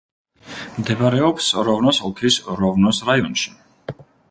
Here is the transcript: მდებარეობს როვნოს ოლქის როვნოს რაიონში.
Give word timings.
მდებარეობს 0.77 1.51
როვნოს 1.67 2.01
ოლქის 2.09 2.39
როვნოს 2.63 3.05
რაიონში. 3.13 3.57